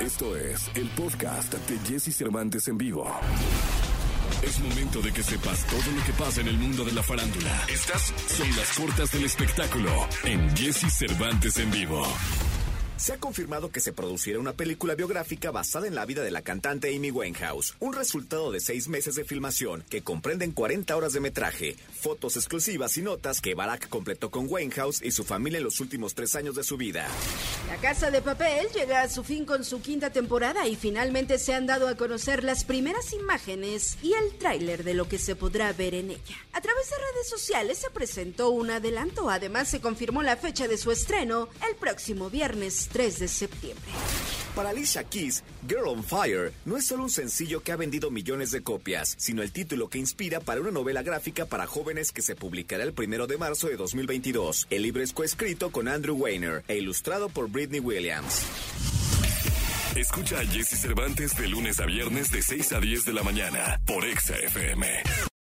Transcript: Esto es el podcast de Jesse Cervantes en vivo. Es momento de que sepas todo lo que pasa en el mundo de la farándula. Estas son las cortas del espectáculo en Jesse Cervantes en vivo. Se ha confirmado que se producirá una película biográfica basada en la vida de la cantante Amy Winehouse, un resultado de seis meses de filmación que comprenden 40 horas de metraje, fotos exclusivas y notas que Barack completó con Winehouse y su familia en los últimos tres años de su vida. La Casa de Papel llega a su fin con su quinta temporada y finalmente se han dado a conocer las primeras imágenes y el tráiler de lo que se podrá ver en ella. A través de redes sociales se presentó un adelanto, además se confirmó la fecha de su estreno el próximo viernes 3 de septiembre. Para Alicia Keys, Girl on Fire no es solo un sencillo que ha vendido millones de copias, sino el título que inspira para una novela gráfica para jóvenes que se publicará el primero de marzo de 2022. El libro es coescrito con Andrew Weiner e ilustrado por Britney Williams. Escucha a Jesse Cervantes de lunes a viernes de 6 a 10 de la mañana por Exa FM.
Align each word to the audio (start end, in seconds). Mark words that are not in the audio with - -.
Esto 0.00 0.34
es 0.34 0.70
el 0.76 0.88
podcast 0.90 1.52
de 1.52 1.78
Jesse 1.86 2.16
Cervantes 2.16 2.66
en 2.68 2.78
vivo. 2.78 3.06
Es 4.42 4.58
momento 4.60 5.02
de 5.02 5.12
que 5.12 5.22
sepas 5.22 5.66
todo 5.66 5.94
lo 5.94 6.02
que 6.04 6.12
pasa 6.14 6.40
en 6.40 6.48
el 6.48 6.56
mundo 6.56 6.84
de 6.84 6.92
la 6.92 7.02
farándula. 7.02 7.66
Estas 7.68 8.14
son 8.26 8.48
las 8.56 8.78
cortas 8.78 9.12
del 9.12 9.24
espectáculo 9.26 9.90
en 10.24 10.56
Jesse 10.56 10.90
Cervantes 10.90 11.58
en 11.58 11.70
vivo. 11.70 12.02
Se 13.00 13.14
ha 13.14 13.16
confirmado 13.16 13.70
que 13.70 13.80
se 13.80 13.94
producirá 13.94 14.38
una 14.38 14.52
película 14.52 14.94
biográfica 14.94 15.50
basada 15.50 15.86
en 15.86 15.94
la 15.94 16.04
vida 16.04 16.22
de 16.22 16.30
la 16.30 16.42
cantante 16.42 16.94
Amy 16.94 17.10
Winehouse, 17.10 17.74
un 17.80 17.94
resultado 17.94 18.52
de 18.52 18.60
seis 18.60 18.88
meses 18.88 19.14
de 19.14 19.24
filmación 19.24 19.82
que 19.88 20.02
comprenden 20.02 20.52
40 20.52 20.94
horas 20.94 21.14
de 21.14 21.20
metraje, 21.20 21.76
fotos 21.98 22.36
exclusivas 22.36 22.98
y 22.98 23.02
notas 23.02 23.40
que 23.40 23.54
Barack 23.54 23.88
completó 23.88 24.30
con 24.30 24.44
Winehouse 24.50 25.00
y 25.02 25.12
su 25.12 25.24
familia 25.24 25.56
en 25.56 25.64
los 25.64 25.80
últimos 25.80 26.14
tres 26.14 26.36
años 26.36 26.56
de 26.56 26.62
su 26.62 26.76
vida. 26.76 27.08
La 27.68 27.76
Casa 27.78 28.10
de 28.10 28.20
Papel 28.20 28.66
llega 28.74 29.00
a 29.00 29.08
su 29.08 29.24
fin 29.24 29.46
con 29.46 29.64
su 29.64 29.80
quinta 29.80 30.10
temporada 30.10 30.68
y 30.68 30.76
finalmente 30.76 31.38
se 31.38 31.54
han 31.54 31.64
dado 31.64 31.88
a 31.88 31.94
conocer 31.94 32.44
las 32.44 32.64
primeras 32.64 33.14
imágenes 33.14 33.96
y 34.02 34.12
el 34.12 34.36
tráiler 34.36 34.84
de 34.84 34.92
lo 34.92 35.08
que 35.08 35.16
se 35.16 35.36
podrá 35.36 35.72
ver 35.72 35.94
en 35.94 36.10
ella. 36.10 36.36
A 36.52 36.60
través 36.60 36.90
de 36.90 36.96
redes 36.96 37.30
sociales 37.30 37.78
se 37.78 37.88
presentó 37.88 38.50
un 38.50 38.70
adelanto, 38.70 39.30
además 39.30 39.68
se 39.68 39.80
confirmó 39.80 40.22
la 40.22 40.36
fecha 40.36 40.68
de 40.68 40.76
su 40.76 40.90
estreno 40.90 41.48
el 41.66 41.76
próximo 41.76 42.28
viernes 42.28 42.89
3 42.92 43.18
de 43.18 43.28
septiembre. 43.28 43.90
Para 44.54 44.70
Alicia 44.70 45.04
Keys, 45.04 45.44
Girl 45.68 45.86
on 45.86 46.02
Fire 46.02 46.52
no 46.64 46.76
es 46.76 46.86
solo 46.86 47.04
un 47.04 47.10
sencillo 47.10 47.62
que 47.62 47.72
ha 47.72 47.76
vendido 47.76 48.10
millones 48.10 48.50
de 48.50 48.62
copias, 48.62 49.14
sino 49.16 49.42
el 49.42 49.52
título 49.52 49.88
que 49.88 49.98
inspira 49.98 50.40
para 50.40 50.60
una 50.60 50.70
novela 50.70 51.02
gráfica 51.02 51.46
para 51.46 51.66
jóvenes 51.66 52.12
que 52.12 52.22
se 52.22 52.34
publicará 52.34 52.82
el 52.82 52.92
primero 52.92 53.26
de 53.26 53.38
marzo 53.38 53.68
de 53.68 53.76
2022. 53.76 54.66
El 54.70 54.82
libro 54.82 55.02
es 55.02 55.12
coescrito 55.12 55.70
con 55.70 55.88
Andrew 55.88 56.16
Weiner 56.16 56.64
e 56.68 56.76
ilustrado 56.76 57.28
por 57.28 57.48
Britney 57.48 57.80
Williams. 57.80 58.42
Escucha 59.96 60.40
a 60.40 60.46
Jesse 60.46 60.80
Cervantes 60.80 61.36
de 61.36 61.48
lunes 61.48 61.80
a 61.80 61.86
viernes 61.86 62.30
de 62.30 62.42
6 62.42 62.72
a 62.72 62.80
10 62.80 63.04
de 63.04 63.12
la 63.12 63.22
mañana 63.22 63.80
por 63.86 64.04
Exa 64.04 64.36
FM. 64.36 65.30